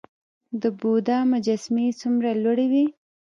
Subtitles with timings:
[0.61, 2.85] د بودا مجسمې څومره لوړې وې؟